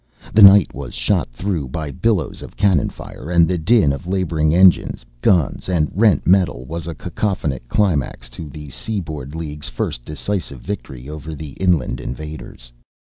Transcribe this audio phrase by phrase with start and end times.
[0.33, 4.51] The night was shot through by billows of cannon fire, and the din of laboring
[4.55, 10.61] engines, guns, and rent metal was a cacophonic climax to the Seaboard League's first decisive
[10.61, 12.71] victory over the inland invaders.